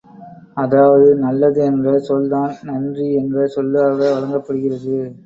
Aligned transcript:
அதாவது 0.55 1.09
நல்லது 1.17 1.59
என்ற 1.65 1.93
சொல்தான் 1.99 2.55
நன்றி 2.63 3.07
என்ற 3.13 3.45
சொல்லாக 3.47 3.99
வழங்கப் 4.07 4.47
பெறுகிறது. 4.47 4.97